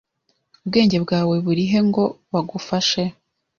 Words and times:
Ubwenge 0.63 0.97
bwawe 1.05 1.35
burihe 1.45 1.79
ngo 1.87 2.03
bagufashe? 2.33 3.03